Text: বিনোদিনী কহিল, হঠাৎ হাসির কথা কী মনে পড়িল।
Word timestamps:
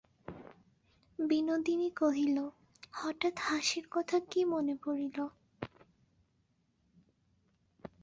বিনোদিনী 1.19 1.89
কহিল, 1.95 2.37
হঠাৎ 2.93 3.35
হাসির 3.39 3.85
কথা 3.91 4.17
কী 4.31 4.41
মনে 4.45 4.75
পড়িল। 4.83 5.17